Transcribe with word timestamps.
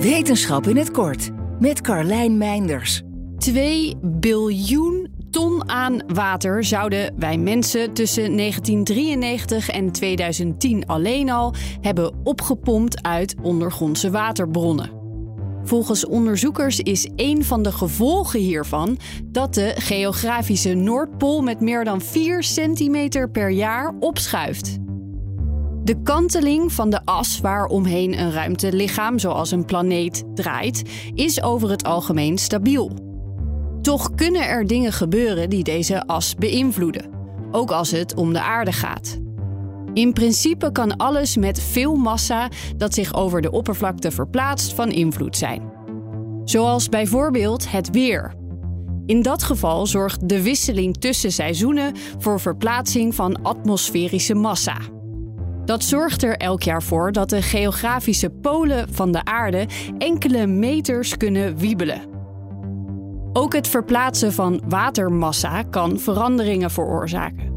Wetenschap 0.00 0.66
in 0.66 0.76
het 0.76 0.90
kort 0.90 1.30
met 1.58 1.80
Carlijn 1.80 2.38
Meinders. 2.38 3.02
2 3.38 3.96
biljoen 4.02 5.08
ton 5.30 5.68
aan 5.68 6.02
water 6.06 6.64
zouden 6.64 7.14
wij 7.18 7.38
mensen 7.38 7.92
tussen 7.92 8.36
1993 8.36 9.68
en 9.68 9.92
2010 9.92 10.86
alleen 10.86 11.30
al 11.30 11.54
hebben 11.80 12.14
opgepompt 12.24 13.02
uit 13.02 13.34
ondergrondse 13.42 14.10
waterbronnen. 14.10 14.90
Volgens 15.64 16.06
onderzoekers 16.06 16.80
is 16.80 17.08
een 17.16 17.44
van 17.44 17.62
de 17.62 17.72
gevolgen 17.72 18.40
hiervan 18.40 18.98
dat 19.26 19.54
de 19.54 19.72
geografische 19.76 20.74
Noordpool 20.74 21.42
met 21.42 21.60
meer 21.60 21.84
dan 21.84 22.00
4 22.00 22.42
centimeter 22.42 23.30
per 23.30 23.50
jaar 23.50 23.94
opschuift. 23.98 24.78
De 25.84 26.02
kanteling 26.02 26.72
van 26.72 26.90
de 26.90 27.00
as 27.04 27.40
waaromheen 27.40 28.20
een 28.20 28.32
ruimtelichaam, 28.32 29.18
zoals 29.18 29.50
een 29.50 29.64
planeet, 29.64 30.24
draait, 30.34 30.82
is 31.14 31.42
over 31.42 31.70
het 31.70 31.84
algemeen 31.84 32.38
stabiel. 32.38 32.90
Toch 33.82 34.14
kunnen 34.14 34.48
er 34.48 34.66
dingen 34.66 34.92
gebeuren 34.92 35.50
die 35.50 35.64
deze 35.64 36.06
as 36.06 36.34
beïnvloeden, 36.34 37.10
ook 37.50 37.70
als 37.70 37.90
het 37.90 38.14
om 38.14 38.32
de 38.32 38.42
aarde 38.42 38.72
gaat. 38.72 39.18
In 39.92 40.12
principe 40.12 40.72
kan 40.72 40.96
alles 40.96 41.36
met 41.36 41.60
veel 41.60 41.94
massa 41.94 42.48
dat 42.76 42.94
zich 42.94 43.14
over 43.14 43.40
de 43.40 43.50
oppervlakte 43.50 44.10
verplaatst 44.10 44.72
van 44.72 44.90
invloed 44.90 45.36
zijn. 45.36 45.72
Zoals 46.44 46.88
bijvoorbeeld 46.88 47.70
het 47.70 47.90
weer. 47.90 48.34
In 49.06 49.22
dat 49.22 49.42
geval 49.42 49.86
zorgt 49.86 50.28
de 50.28 50.42
wisseling 50.42 50.96
tussen 50.96 51.32
seizoenen 51.32 51.94
voor 52.18 52.40
verplaatsing 52.40 53.14
van 53.14 53.42
atmosferische 53.42 54.34
massa. 54.34 54.76
Dat 55.70 55.84
zorgt 55.84 56.22
er 56.22 56.36
elk 56.36 56.62
jaar 56.62 56.82
voor 56.82 57.12
dat 57.12 57.28
de 57.28 57.42
geografische 57.42 58.30
polen 58.30 58.88
van 58.92 59.12
de 59.12 59.24
aarde 59.24 59.66
enkele 59.98 60.46
meters 60.46 61.16
kunnen 61.16 61.56
wiebelen. 61.56 62.00
Ook 63.32 63.54
het 63.54 63.68
verplaatsen 63.68 64.32
van 64.32 64.62
watermassa 64.68 65.62
kan 65.62 65.98
veranderingen 65.98 66.70
veroorzaken. 66.70 67.52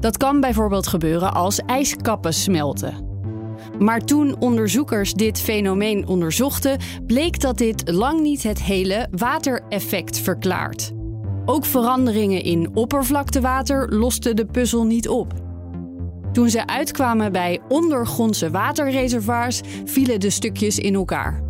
Dat 0.00 0.16
kan 0.16 0.40
bijvoorbeeld 0.40 0.86
gebeuren 0.86 1.34
als 1.34 1.58
ijskappen 1.58 2.34
smelten. 2.34 3.06
Maar 3.78 4.00
toen 4.00 4.40
onderzoekers 4.40 5.12
dit 5.12 5.40
fenomeen 5.40 6.06
onderzochten, 6.06 6.78
bleek 7.06 7.40
dat 7.40 7.58
dit 7.58 7.90
lang 7.92 8.20
niet 8.20 8.42
het 8.42 8.62
hele 8.62 9.08
watereffect 9.10 10.18
verklaart. 10.18 10.92
Ook 11.44 11.64
veranderingen 11.64 12.42
in 12.42 12.70
oppervlaktewater 12.74 13.94
losten 13.94 14.36
de 14.36 14.46
puzzel 14.46 14.84
niet 14.84 15.08
op. 15.08 15.45
Toen 16.36 16.50
ze 16.50 16.66
uitkwamen 16.66 17.32
bij 17.32 17.60
ondergrondse 17.68 18.50
waterreservoirs, 18.50 19.60
vielen 19.84 20.20
de 20.20 20.30
stukjes 20.30 20.78
in 20.78 20.94
elkaar. 20.94 21.42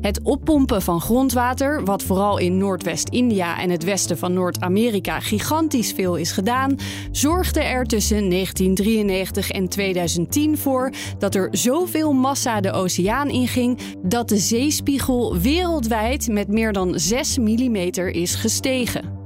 Het 0.00 0.22
oppompen 0.22 0.82
van 0.82 1.00
grondwater, 1.00 1.84
wat 1.84 2.02
vooral 2.02 2.38
in 2.38 2.56
Noordwest-India 2.56 3.60
en 3.60 3.70
het 3.70 3.84
westen 3.84 4.18
van 4.18 4.32
Noord-Amerika 4.32 5.20
gigantisch 5.20 5.92
veel 5.92 6.16
is 6.16 6.32
gedaan, 6.32 6.76
zorgde 7.10 7.60
er 7.60 7.84
tussen 7.84 8.30
1993 8.30 9.50
en 9.50 9.68
2010 9.68 10.58
voor 10.58 10.92
dat 11.18 11.34
er 11.34 11.48
zoveel 11.50 12.12
massa 12.12 12.60
de 12.60 12.72
oceaan 12.72 13.28
inging 13.28 13.78
dat 14.02 14.28
de 14.28 14.38
zeespiegel 14.38 15.38
wereldwijd 15.38 16.28
met 16.28 16.48
meer 16.48 16.72
dan 16.72 16.98
6 16.98 17.38
mm 17.38 17.76
is 17.76 18.34
gestegen. 18.34 19.21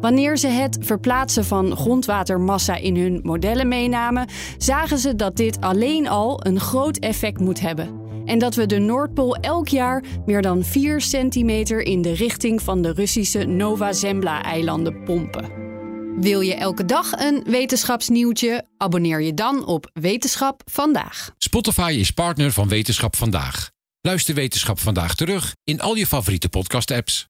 Wanneer 0.00 0.38
ze 0.38 0.48
het 0.48 0.78
verplaatsen 0.80 1.44
van 1.44 1.76
grondwatermassa 1.76 2.76
in 2.76 2.96
hun 2.96 3.20
modellen 3.22 3.68
meenamen, 3.68 4.28
zagen 4.58 4.98
ze 4.98 5.16
dat 5.16 5.36
dit 5.36 5.60
alleen 5.60 6.08
al 6.08 6.46
een 6.46 6.60
groot 6.60 6.96
effect 6.96 7.40
moet 7.40 7.60
hebben. 7.60 8.06
En 8.24 8.38
dat 8.38 8.54
we 8.54 8.66
de 8.66 8.78
Noordpool 8.78 9.36
elk 9.36 9.68
jaar 9.68 10.04
meer 10.26 10.42
dan 10.42 10.64
4 10.64 11.00
centimeter 11.00 11.80
in 11.80 12.02
de 12.02 12.12
richting 12.12 12.62
van 12.62 12.82
de 12.82 12.92
Russische 12.92 13.44
Nova 13.44 13.92
Zembla-eilanden 13.92 15.02
pompen. 15.02 15.66
Wil 16.20 16.40
je 16.40 16.54
elke 16.54 16.84
dag 16.84 17.12
een 17.12 17.42
wetenschapsnieuwtje? 17.46 18.66
Abonneer 18.76 19.22
je 19.22 19.34
dan 19.34 19.66
op 19.66 19.90
Wetenschap 19.92 20.62
vandaag. 20.70 21.30
Spotify 21.38 21.96
is 21.98 22.10
partner 22.10 22.52
van 22.52 22.68
Wetenschap 22.68 23.16
vandaag. 23.16 23.70
Luister 24.00 24.34
Wetenschap 24.34 24.80
vandaag 24.80 25.14
terug 25.14 25.54
in 25.64 25.80
al 25.80 25.94
je 25.94 26.06
favoriete 26.06 26.48
podcast-apps. 26.48 27.26